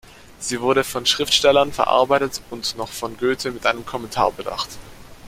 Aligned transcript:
Sie 0.39 0.59
wurde 0.61 0.83
von 0.83 1.05
Schriftstellern 1.05 1.71
verarbeitet 1.71 2.41
und 2.49 2.75
noch 2.75 2.89
von 2.89 3.17
Goethe 3.17 3.51
mit 3.51 3.67
einem 3.67 3.85
Kommentar 3.85 4.31
bedacht. 4.31 4.69